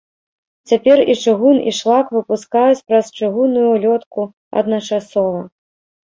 [0.69, 4.21] Цяпер і чыгун, і шлак выпускаюць праз чыгунную лётку
[4.63, 5.45] адначасова.